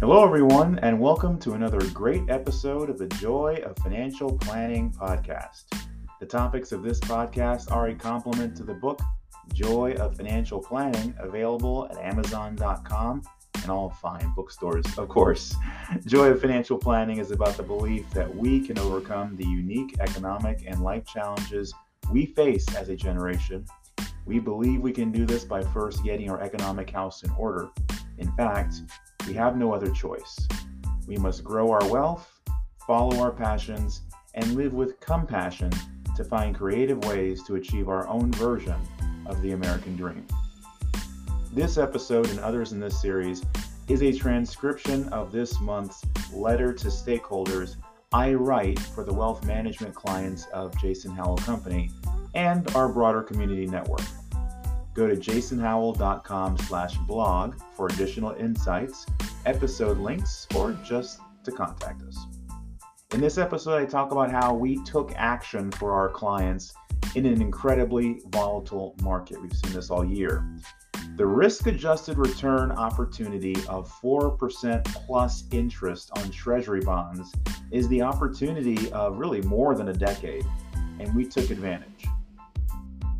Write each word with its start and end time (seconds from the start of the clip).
Hello, 0.00 0.24
everyone, 0.24 0.78
and 0.78 1.00
welcome 1.00 1.40
to 1.40 1.54
another 1.54 1.80
great 1.90 2.22
episode 2.30 2.88
of 2.88 2.98
the 2.98 3.08
Joy 3.08 3.60
of 3.66 3.76
Financial 3.78 4.32
Planning 4.38 4.92
podcast. 4.92 5.64
The 6.20 6.26
topics 6.26 6.70
of 6.70 6.84
this 6.84 7.00
podcast 7.00 7.72
are 7.72 7.88
a 7.88 7.96
complement 7.96 8.56
to 8.58 8.62
the 8.62 8.74
book 8.74 9.00
Joy 9.52 9.94
of 9.94 10.16
Financial 10.16 10.60
Planning, 10.60 11.16
available 11.18 11.88
at 11.90 11.98
Amazon.com 11.98 13.22
and 13.60 13.70
all 13.72 13.90
fine 13.90 14.32
bookstores, 14.36 14.86
of 14.98 15.08
course. 15.08 15.56
Joy 16.06 16.28
of 16.28 16.40
Financial 16.40 16.78
Planning 16.78 17.18
is 17.18 17.32
about 17.32 17.56
the 17.56 17.64
belief 17.64 18.08
that 18.10 18.32
we 18.32 18.64
can 18.64 18.78
overcome 18.78 19.34
the 19.34 19.46
unique 19.46 19.96
economic 19.98 20.62
and 20.64 20.80
life 20.80 21.06
challenges 21.06 21.74
we 22.12 22.26
face 22.26 22.72
as 22.76 22.88
a 22.88 22.94
generation. 22.94 23.66
We 24.26 24.38
believe 24.38 24.80
we 24.80 24.92
can 24.92 25.10
do 25.10 25.26
this 25.26 25.44
by 25.44 25.60
first 25.60 26.04
getting 26.04 26.30
our 26.30 26.40
economic 26.40 26.88
house 26.88 27.24
in 27.24 27.30
order. 27.32 27.70
In 28.18 28.30
fact, 28.36 28.82
we 29.28 29.34
have 29.34 29.58
no 29.58 29.74
other 29.74 29.90
choice. 29.90 30.48
We 31.06 31.18
must 31.18 31.44
grow 31.44 31.70
our 31.70 31.86
wealth, 31.90 32.40
follow 32.86 33.20
our 33.20 33.30
passions, 33.30 34.00
and 34.32 34.54
live 34.54 34.72
with 34.72 34.98
compassion 35.00 35.70
to 36.16 36.24
find 36.24 36.56
creative 36.56 37.04
ways 37.04 37.42
to 37.44 37.56
achieve 37.56 37.90
our 37.90 38.08
own 38.08 38.32
version 38.32 38.80
of 39.26 39.42
the 39.42 39.52
American 39.52 39.96
dream. 39.96 40.26
This 41.52 41.76
episode 41.76 42.30
and 42.30 42.40
others 42.40 42.72
in 42.72 42.80
this 42.80 43.00
series 43.02 43.44
is 43.88 44.02
a 44.02 44.12
transcription 44.12 45.06
of 45.10 45.30
this 45.30 45.60
month's 45.60 46.02
letter 46.32 46.72
to 46.72 46.88
stakeholders 46.88 47.76
I 48.12 48.32
write 48.32 48.78
for 48.78 49.04
the 49.04 49.12
wealth 49.12 49.44
management 49.44 49.94
clients 49.94 50.46
of 50.54 50.74
Jason 50.80 51.10
Howell 51.10 51.36
Company 51.36 51.90
and 52.34 52.74
our 52.74 52.88
broader 52.88 53.22
community 53.22 53.66
network. 53.66 54.00
Go 54.98 55.06
to 55.06 55.14
jasonhowell.com 55.14 56.58
slash 56.58 56.96
blog 57.06 57.54
for 57.76 57.86
additional 57.86 58.32
insights, 58.32 59.06
episode 59.46 59.98
links, 59.98 60.48
or 60.56 60.72
just 60.84 61.20
to 61.44 61.52
contact 61.52 62.02
us. 62.02 62.26
In 63.14 63.20
this 63.20 63.38
episode, 63.38 63.80
I 63.80 63.84
talk 63.84 64.10
about 64.10 64.32
how 64.32 64.54
we 64.54 64.82
took 64.82 65.12
action 65.14 65.70
for 65.70 65.92
our 65.92 66.08
clients 66.08 66.74
in 67.14 67.26
an 67.26 67.40
incredibly 67.40 68.22
volatile 68.30 68.96
market. 69.00 69.40
We've 69.40 69.52
seen 69.52 69.72
this 69.72 69.88
all 69.88 70.04
year. 70.04 70.44
The 71.16 71.26
risk 71.26 71.68
adjusted 71.68 72.18
return 72.18 72.72
opportunity 72.72 73.54
of 73.68 73.88
4% 74.02 74.84
plus 74.84 75.44
interest 75.52 76.10
on 76.16 76.28
Treasury 76.32 76.80
bonds 76.80 77.32
is 77.70 77.86
the 77.86 78.02
opportunity 78.02 78.90
of 78.90 79.16
really 79.16 79.42
more 79.42 79.76
than 79.76 79.90
a 79.90 79.94
decade, 79.94 80.44
and 80.98 81.14
we 81.14 81.24
took 81.24 81.50
advantage. 81.50 82.08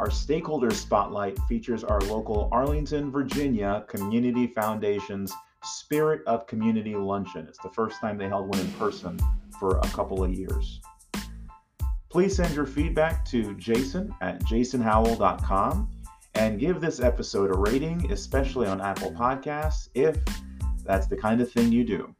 Our 0.00 0.10
stakeholder 0.10 0.70
spotlight 0.70 1.38
features 1.40 1.84
our 1.84 2.00
local 2.00 2.48
Arlington, 2.52 3.10
Virginia 3.10 3.84
Community 3.86 4.46
Foundation's 4.46 5.30
Spirit 5.62 6.22
of 6.26 6.46
Community 6.46 6.94
Luncheon. 6.94 7.44
It's 7.46 7.58
the 7.58 7.68
first 7.68 8.00
time 8.00 8.16
they 8.16 8.26
held 8.26 8.48
one 8.48 8.60
in 8.60 8.72
person 8.72 9.20
for 9.58 9.76
a 9.76 9.88
couple 9.88 10.24
of 10.24 10.32
years. 10.32 10.80
Please 12.08 12.34
send 12.34 12.54
your 12.54 12.64
feedback 12.64 13.26
to 13.26 13.54
jason 13.56 14.14
at 14.22 14.42
jasonhowell.com 14.44 15.90
and 16.34 16.58
give 16.58 16.80
this 16.80 17.00
episode 17.00 17.54
a 17.54 17.58
rating, 17.58 18.10
especially 18.10 18.68
on 18.68 18.80
Apple 18.80 19.12
Podcasts, 19.12 19.90
if 19.94 20.16
that's 20.82 21.08
the 21.08 21.16
kind 21.16 21.42
of 21.42 21.52
thing 21.52 21.70
you 21.70 21.84
do. 21.84 22.14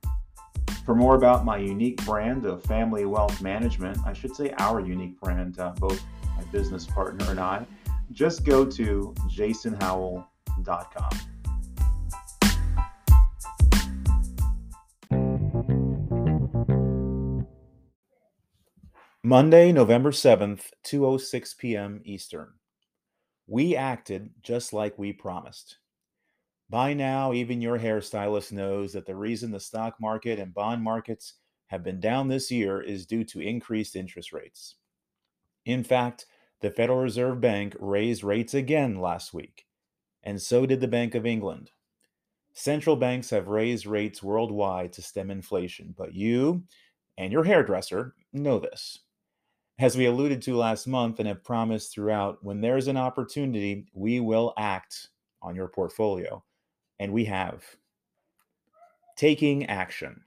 For 0.85 0.95
more 0.95 1.15
about 1.15 1.47
my 1.47 1.57
unique 1.57 2.05
brand 2.05 2.45
of 2.45 2.63
family 2.65 3.07
wealth 3.07 3.41
management, 3.41 3.97
I 4.05 4.13
should 4.13 4.37
say 4.37 4.53
our 4.59 4.81
unique 4.81 5.19
brand, 5.19 5.59
uh, 5.59 5.73
both 5.79 6.05
business 6.51 6.87
partner 6.87 7.31
and 7.31 7.41
I, 7.41 7.67
just 8.13 8.45
go 8.45 8.65
to 8.65 9.15
jasonhowell.com. 9.29 11.11
Monday, 19.23 19.71
November 19.71 20.11
7th, 20.11 20.71
2:06 20.85 21.57
p.m. 21.59 22.01
Eastern. 22.05 22.49
We 23.47 23.77
acted 23.77 24.31
just 24.43 24.73
like 24.73 24.99
we 24.99 25.13
promised. 25.13 25.79
By 26.71 26.95
now, 26.95 27.33
even 27.33 27.61
your 27.61 27.79
hairstylist 27.79 28.51
knows 28.51 28.93
that 28.93 29.07
the 29.07 29.15
reason 29.15 29.51
the 29.51 29.61
stock 29.61 29.97
market 30.01 30.39
and 30.39 30.55
bond 30.55 30.83
markets 30.83 31.35
have 31.67 31.85
been 31.85 32.01
down 32.01 32.29
this 32.29 32.51
year 32.51 32.81
is 32.81 33.07
due 33.07 33.23
to 33.25 33.41
increased 33.41 33.95
interest 33.95 34.33
rates. 34.33 34.77
In 35.67 35.85
fact, 35.85 36.27
the 36.61 36.71
Federal 36.71 36.99
Reserve 36.99 37.41
Bank 37.41 37.75
raised 37.79 38.23
rates 38.23 38.55
again 38.55 39.01
last 39.01 39.33
week, 39.33 39.67
and 40.23 40.41
so 40.41 40.67
did 40.67 40.81
the 40.81 40.89
Bank 40.89 41.15
of 41.15 41.27
England. 41.27 41.71
Central 42.53 42.97
banks 42.97 43.31
have 43.31 43.49
raised 43.49 43.87
rates 43.87 44.23
worldwide 44.23 44.93
to 44.93 45.03
stem 45.03 45.31
inflation, 45.31 45.95
but 45.97 46.15
you 46.15 46.63
and 47.17 47.33
your 47.33 47.45
hairdresser 47.45 48.15
know 48.33 48.59
this. 48.59 48.99
As 49.79 49.97
we 49.97 50.05
alluded 50.05 50.43
to 50.43 50.57
last 50.57 50.87
month 50.87 51.21
and 51.21 51.29
have 51.29 51.43
promised 51.43 51.95
throughout, 51.95 52.45
when 52.45 52.61
there's 52.61 52.89
an 52.89 52.99
opportunity, 52.99 53.87
we 53.95 54.21
will 54.21 54.53
act 54.59 55.09
on 55.41 55.57
your 55.57 55.69
portfolio. 55.69 56.45
And 56.99 57.15
we 57.15 57.25
have. 57.25 57.65
Taking 59.17 59.65
action. 59.67 60.21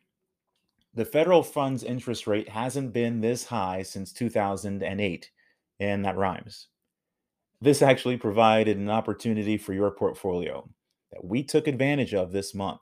The 0.95 1.05
federal 1.05 1.43
funds 1.43 1.83
interest 1.83 2.25
rate 2.25 2.49
hasn't 2.49 2.93
been 2.93 3.21
this 3.21 3.45
high 3.45 3.83
since 3.83 4.11
2008 4.11 5.29
and 5.79 6.05
that 6.05 6.17
rhymes. 6.17 6.67
This 7.61 7.81
actually 7.81 8.17
provided 8.17 8.77
an 8.77 8.89
opportunity 8.89 9.57
for 9.57 9.73
your 9.73 9.91
portfolio 9.91 10.69
that 11.11 11.23
we 11.23 11.43
took 11.43 11.67
advantage 11.67 12.13
of 12.13 12.31
this 12.31 12.53
month. 12.53 12.81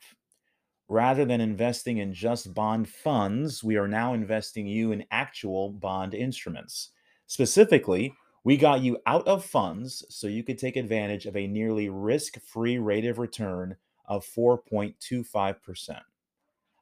Rather 0.88 1.24
than 1.24 1.40
investing 1.40 2.00
in 2.00 2.14
just 2.14 2.54
bond 2.54 2.90
funds, 2.90 3.64
we 3.64 3.78
are 3.78 3.88
now 3.88 4.14
investing 4.14 4.68
you 4.68 4.92
in 4.92 5.06
actual 5.12 5.70
bond 5.70 6.14
instruments. 6.14 6.90
Specifically, 7.28 8.14
we 8.44 8.58
got 8.58 8.82
you 8.82 8.98
out 9.06 9.28
of 9.28 9.46
funds 9.46 10.04
so 10.10 10.28
you 10.28 10.44
could 10.44 10.58
take 10.58 10.76
advantage 10.76 11.26
of 11.26 11.38
a 11.38 11.48
nearly 11.48 11.90
risk 11.90 12.42
free 12.42 12.78
rate 12.78 13.06
of 13.06 13.20
return 13.20 13.78
of 14.06 14.26
4.25%. 14.26 16.02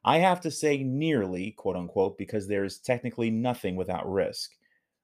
I 0.04 0.18
have 0.18 0.40
to 0.40 0.50
say 0.50 0.82
nearly, 0.82 1.52
quote 1.52 1.76
unquote, 1.76 2.16
because 2.16 2.48
there 2.48 2.64
is 2.64 2.78
technically 2.78 3.30
nothing 3.30 3.76
without 3.76 4.10
risk. 4.10 4.52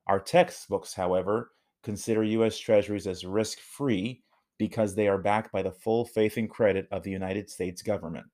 Our 0.07 0.21
textbooks, 0.21 0.95
however, 0.95 1.51
consider 1.83 2.23
U.S. 2.23 2.59
Treasuries 2.59 3.07
as 3.07 3.25
risk 3.25 3.59
free 3.59 4.23
because 4.59 4.95
they 4.95 5.09
are 5.09 5.19
backed 5.19 5.53
by 5.53 5.63
the 5.63 5.71
full 5.71 6.05
faith 6.05 6.37
and 6.37 6.49
credit 6.49 6.87
of 6.91 7.03
the 7.03 7.11
United 7.11 7.51
States 7.51 7.83
government. 7.83 8.27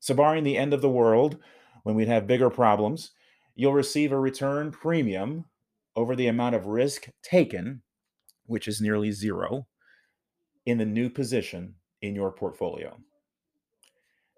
So, 0.00 0.14
barring 0.14 0.44
the 0.44 0.56
end 0.56 0.72
of 0.72 0.80
the 0.80 0.88
world, 0.88 1.38
when 1.82 1.94
we'd 1.94 2.08
have 2.08 2.26
bigger 2.26 2.50
problems, 2.50 3.12
you'll 3.54 3.72
receive 3.72 4.12
a 4.12 4.18
return 4.18 4.70
premium 4.70 5.44
over 5.94 6.16
the 6.16 6.26
amount 6.28 6.54
of 6.54 6.66
risk 6.66 7.08
taken, 7.22 7.82
which 8.46 8.66
is 8.66 8.80
nearly 8.80 9.12
zero, 9.12 9.66
in 10.66 10.78
the 10.78 10.86
new 10.86 11.10
position 11.10 11.74
in 12.00 12.14
your 12.14 12.32
portfolio. 12.32 12.96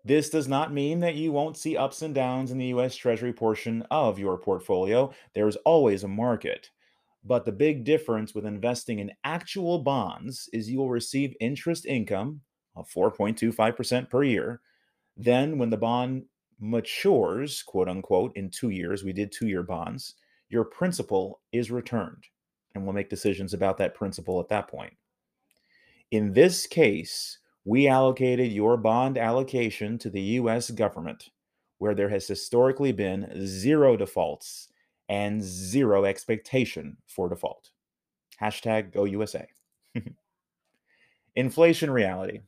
This 0.05 0.31
does 0.31 0.49
not 0.49 0.73
mean 0.73 1.01
that 1.01 1.15
you 1.15 1.31
won't 1.31 1.57
see 1.57 1.77
ups 1.77 2.03
and 2.03 2.15
downs 2.15 2.51
in 2.51 2.59
the 2.59 2.67
US 2.67 2.97
Treasury 2.97 3.33
portion 3.33 3.83
of 3.91 4.19
your 4.19 4.37
portfolio. 4.37 5.13
There 5.35 5.47
is 5.47 5.57
always 5.65 6.03
a 6.03 6.09
market. 6.09 6.71
But 7.25 7.45
the 7.45 7.53
big 7.53 7.85
difference 7.85 8.35
with 8.35 8.45
investing 8.45 8.99
in 8.99 9.13
actual 9.23 9.79
bonds 9.79 10.49
is 10.53 10.69
you 10.69 10.79
will 10.79 10.91
receive 10.91 11.37
interest 11.41 11.87
income 11.87 12.41
of 12.75 12.89
4.25% 12.91 14.11
per 14.11 14.25
year. 14.25 14.61
Then, 15.17 15.59
when 15.59 15.71
the 15.71 15.77
bond 15.77 16.25
matures, 16.59 17.63
quote 17.63 17.89
unquote, 17.89 18.37
in 18.37 18.51
two 18.51 18.71
years, 18.71 19.05
we 19.05 19.13
did 19.13 19.31
two 19.31 19.47
year 19.47 19.63
bonds, 19.63 20.15
your 20.49 20.65
principal 20.65 21.41
is 21.53 21.71
returned. 21.71 22.25
And 22.75 22.85
we'll 22.85 22.95
make 22.95 23.11
decisions 23.11 23.55
about 23.55 23.79
that 23.79 23.95
principal 23.95 24.41
at 24.41 24.49
that 24.49 24.69
point. 24.69 24.95
In 26.11 26.33
this 26.33 26.67
case, 26.67 27.39
we 27.65 27.87
allocated 27.87 28.53
your 28.53 28.77
bond 28.77 29.17
allocation 29.17 29.99
to 29.99 30.11
the 30.11 30.21
US 30.21 30.71
government, 30.71 31.31
where 31.79 31.95
there 31.95 32.09
has 32.09 32.27
historically 32.27 32.93
been 32.93 33.47
zero 33.47 33.97
defaults 33.97 34.69
and 35.09 35.43
zero 35.43 36.05
expectation 36.05 36.97
for 37.07 37.29
default. 37.29 37.71
Hashtag 38.41 38.93
go 38.93 39.05
inflation 41.37 41.91
reality. 41.91 42.41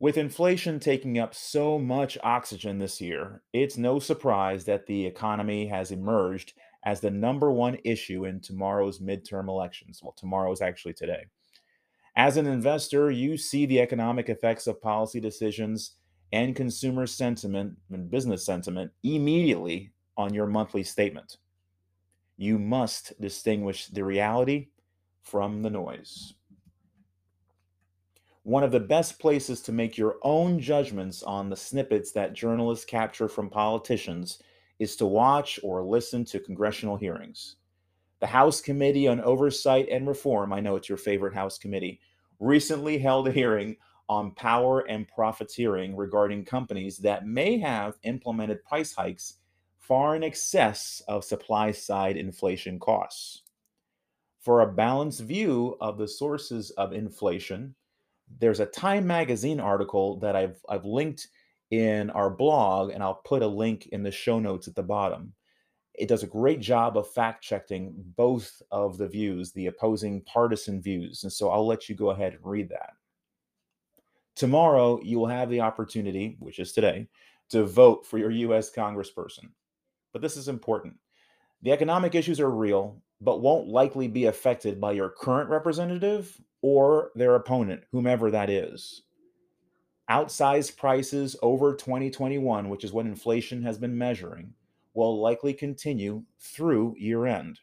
With 0.00 0.18
inflation 0.18 0.80
taking 0.80 1.18
up 1.18 1.34
so 1.34 1.78
much 1.78 2.18
oxygen 2.24 2.78
this 2.78 3.00
year, 3.00 3.42
it's 3.52 3.78
no 3.78 3.98
surprise 4.00 4.64
that 4.64 4.86
the 4.86 5.06
economy 5.06 5.66
has 5.68 5.92
emerged 5.92 6.54
as 6.84 7.00
the 7.00 7.10
number 7.10 7.50
one 7.52 7.78
issue 7.84 8.24
in 8.26 8.40
tomorrow's 8.40 8.98
midterm 8.98 9.48
elections. 9.48 10.00
Well, 10.02 10.14
tomorrow 10.16 10.52
is 10.52 10.60
actually 10.60 10.94
today. 10.94 11.24
As 12.16 12.36
an 12.36 12.46
investor, 12.46 13.10
you 13.10 13.36
see 13.36 13.66
the 13.66 13.80
economic 13.80 14.28
effects 14.28 14.66
of 14.66 14.80
policy 14.82 15.20
decisions 15.20 15.96
and 16.32 16.56
consumer 16.56 17.06
sentiment 17.06 17.78
and 17.92 18.10
business 18.10 18.44
sentiment 18.44 18.92
immediately 19.02 19.92
on 20.16 20.34
your 20.34 20.46
monthly 20.46 20.82
statement. 20.84 21.38
You 22.36 22.58
must 22.58 23.20
distinguish 23.20 23.86
the 23.88 24.04
reality 24.04 24.68
from 25.22 25.62
the 25.62 25.70
noise. 25.70 26.34
one 28.44 28.62
of 28.62 28.72
the 28.72 28.80
best 28.80 29.18
places 29.18 29.60
to 29.62 29.72
make 29.72 29.96
your 29.96 30.16
own 30.22 30.60
judgments 30.60 31.22
on 31.22 31.48
the 31.48 31.56
snippets 31.56 32.12
that 32.12 32.34
journalists 32.34 32.84
capture 32.84 33.28
from 33.28 33.48
politicians 33.50 34.42
is 34.78 34.96
to 34.96 35.06
watch 35.06 35.58
or 35.62 35.82
listen 35.82 36.24
to 36.26 36.38
congressional 36.38 36.96
hearings. 36.96 37.56
The 38.20 38.26
House 38.26 38.60
Committee 38.60 39.08
on 39.08 39.20
Oversight 39.20 39.88
and 39.90 40.06
Reform, 40.06 40.52
I 40.52 40.60
know 40.60 40.76
it's 40.76 40.88
your 40.88 40.98
favorite 40.98 41.34
House 41.34 41.58
committee, 41.58 42.00
recently 42.38 42.98
held 42.98 43.28
a 43.28 43.32
hearing 43.32 43.76
on 44.08 44.32
power 44.32 44.80
and 44.80 45.08
profiteering 45.08 45.96
regarding 45.96 46.44
companies 46.44 46.98
that 46.98 47.26
may 47.26 47.58
have 47.58 47.98
implemented 48.02 48.64
price 48.64 48.94
hikes 48.94 49.38
far 49.78 50.16
in 50.16 50.22
excess 50.22 51.02
of 51.08 51.24
supply 51.24 51.70
side 51.70 52.16
inflation 52.16 52.78
costs. 52.78 53.42
For 54.40 54.60
a 54.60 54.72
balanced 54.72 55.20
view 55.20 55.76
of 55.80 55.98
the 55.98 56.08
sources 56.08 56.70
of 56.72 56.92
inflation, 56.92 57.74
there's 58.38 58.60
a 58.60 58.66
Time 58.66 59.06
magazine 59.06 59.60
article 59.60 60.18
that 60.20 60.36
I've 60.36 60.62
I've 60.68 60.84
linked 60.84 61.28
in 61.70 62.10
our 62.10 62.30
blog 62.30 62.90
and 62.90 63.02
I'll 63.02 63.22
put 63.24 63.42
a 63.42 63.46
link 63.46 63.86
in 63.88 64.02
the 64.02 64.10
show 64.10 64.38
notes 64.38 64.68
at 64.68 64.74
the 64.74 64.82
bottom. 64.82 65.34
It 65.94 66.08
does 66.08 66.22
a 66.22 66.28
great 66.28 66.60
job 66.60 66.96
of 66.96 67.10
fact 67.12 67.42
checking 67.42 67.94
both 68.16 68.60
of 68.70 68.98
the 68.98 69.06
views, 69.06 69.52
the 69.52 69.66
opposing 69.66 70.22
partisan 70.22 70.82
views. 70.82 71.22
And 71.22 71.32
so 71.32 71.50
I'll 71.50 71.66
let 71.66 71.88
you 71.88 71.94
go 71.94 72.10
ahead 72.10 72.34
and 72.34 72.44
read 72.44 72.68
that. 72.70 72.90
Tomorrow, 74.34 75.00
you 75.02 75.18
will 75.20 75.28
have 75.28 75.48
the 75.48 75.60
opportunity, 75.60 76.36
which 76.40 76.58
is 76.58 76.72
today, 76.72 77.06
to 77.50 77.64
vote 77.64 78.04
for 78.04 78.18
your 78.18 78.30
US 78.30 78.72
congressperson. 78.72 79.50
But 80.12 80.22
this 80.22 80.36
is 80.36 80.48
important. 80.48 80.94
The 81.62 81.72
economic 81.72 82.14
issues 82.14 82.40
are 82.40 82.50
real, 82.50 83.00
but 83.20 83.40
won't 83.40 83.68
likely 83.68 84.08
be 84.08 84.26
affected 84.26 84.80
by 84.80 84.92
your 84.92 85.08
current 85.08 85.48
representative 85.48 86.40
or 86.62 87.12
their 87.14 87.36
opponent, 87.36 87.84
whomever 87.92 88.30
that 88.30 88.50
is. 88.50 89.02
Outsized 90.10 90.76
prices 90.76 91.36
over 91.40 91.74
2021, 91.74 92.68
which 92.68 92.84
is 92.84 92.92
what 92.92 93.06
inflation 93.06 93.62
has 93.62 93.78
been 93.78 93.96
measuring, 93.96 94.52
will 94.94 95.20
likely 95.20 95.52
continue 95.52 96.22
through 96.40 96.94
year 96.96 97.26
end. 97.26 97.60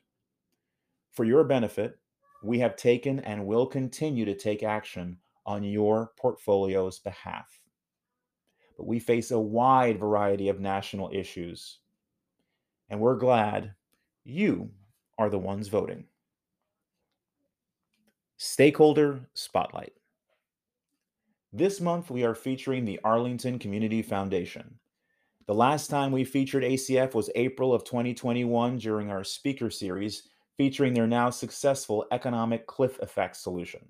For 1.12 1.24
your 1.24 1.44
benefit, 1.44 1.98
we 2.44 2.60
have 2.60 2.76
taken 2.76 3.20
and 3.22 3.46
will 3.46 3.66
continue 3.66 4.26
to 4.26 4.36
take 4.36 4.64
action 4.64 5.18
on 5.46 5.64
your 5.64 6.12
portfolio's 6.18 7.00
behalf. 7.00 7.60
But 8.78 8.88
we 8.88 9.00
face 9.00 9.32
a 9.32 9.40
wide 9.40 10.00
variety 10.00 10.50
of 10.50 10.60
national 10.60 11.10
issues, 11.14 11.80
and 12.90 13.00
we're 13.00 13.18
glad 13.18 13.74
you 14.24 14.72
are 15.18 15.30
the 15.30 15.40
ones 15.40 15.68
voting. 15.68 16.06
Stakeholder 18.38 19.30
Spotlight. 19.34 19.94
This 21.54 21.80
month, 21.82 22.10
we 22.10 22.24
are 22.24 22.34
featuring 22.34 22.86
the 22.86 23.00
Arlington 23.04 23.60
Community 23.60 24.02
Foundation. 24.02 24.80
The 25.48 25.56
last 25.56 25.90
time 25.90 26.12
we 26.12 26.24
featured 26.24 26.64
ACF 26.64 27.16
was 27.16 27.32
April 27.34 27.74
of 27.74 27.84
2021 27.84 28.78
during 28.78 29.10
our 29.10 29.24
speaker 29.24 29.72
series 29.72 30.30
featuring 30.56 30.94
their 30.94 31.08
now 31.08 31.32
successful 31.32 32.06
economic 32.12 32.68
cliff 32.68 33.00
effect 33.00 33.36
solution. 33.36 33.82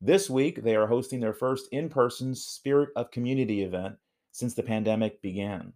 This 0.00 0.30
week, 0.30 0.62
they 0.62 0.76
are 0.76 0.86
hosting 0.86 1.18
their 1.18 1.32
first 1.32 1.68
in 1.72 1.88
person 1.88 2.34
Spirit 2.34 2.90
of 2.94 3.10
Community 3.10 3.62
event 3.62 3.96
since 4.30 4.54
the 4.54 4.62
pandemic 4.62 5.20
began. 5.20 5.72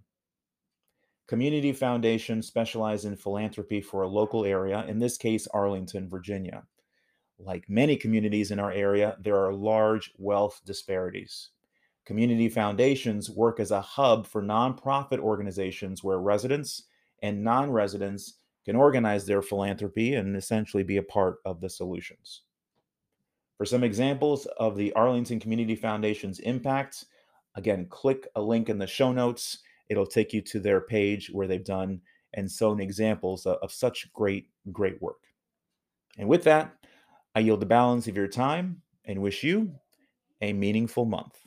Community 1.26 1.72
Foundation 1.72 2.40
specializes 2.40 3.04
in 3.04 3.16
philanthropy 3.16 3.80
for 3.80 4.02
a 4.02 4.08
local 4.08 4.44
area, 4.44 4.84
in 4.86 5.00
this 5.00 5.18
case, 5.18 5.48
Arlington, 5.48 6.08
Virginia. 6.08 6.62
Like 7.40 7.68
many 7.68 7.96
communities 7.96 8.52
in 8.52 8.60
our 8.60 8.72
area, 8.72 9.16
there 9.20 9.44
are 9.44 9.52
large 9.52 10.12
wealth 10.16 10.60
disparities. 10.64 11.50
Community 12.08 12.48
foundations 12.48 13.28
work 13.28 13.60
as 13.60 13.70
a 13.70 13.82
hub 13.82 14.26
for 14.26 14.42
nonprofit 14.42 15.18
organizations 15.18 16.02
where 16.02 16.18
residents 16.18 16.84
and 17.20 17.44
non 17.44 17.70
residents 17.70 18.38
can 18.64 18.76
organize 18.76 19.26
their 19.26 19.42
philanthropy 19.42 20.14
and 20.14 20.34
essentially 20.34 20.82
be 20.82 20.96
a 20.96 21.02
part 21.02 21.36
of 21.44 21.60
the 21.60 21.68
solutions. 21.68 22.44
For 23.58 23.66
some 23.66 23.84
examples 23.84 24.46
of 24.56 24.74
the 24.74 24.90
Arlington 24.94 25.38
Community 25.38 25.76
Foundation's 25.76 26.38
impacts, 26.38 27.04
again, 27.56 27.84
click 27.90 28.26
a 28.36 28.40
link 28.40 28.70
in 28.70 28.78
the 28.78 28.86
show 28.86 29.12
notes. 29.12 29.58
It'll 29.90 30.06
take 30.06 30.32
you 30.32 30.40
to 30.40 30.60
their 30.60 30.80
page 30.80 31.28
where 31.30 31.46
they've 31.46 31.62
done 31.62 32.00
and 32.32 32.50
shown 32.50 32.80
examples 32.80 33.44
of, 33.44 33.58
of 33.60 33.70
such 33.70 34.10
great, 34.14 34.48
great 34.72 35.02
work. 35.02 35.20
And 36.16 36.26
with 36.26 36.44
that, 36.44 36.74
I 37.34 37.40
yield 37.40 37.60
the 37.60 37.66
balance 37.66 38.08
of 38.08 38.16
your 38.16 38.28
time 38.28 38.80
and 39.04 39.20
wish 39.20 39.44
you 39.44 39.74
a 40.40 40.54
meaningful 40.54 41.04
month. 41.04 41.38